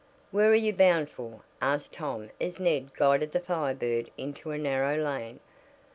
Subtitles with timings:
[0.31, 4.57] "Where are you bound for?" asked Tom as Ned guided the Fire Bird into a
[4.57, 5.39] narrow lane.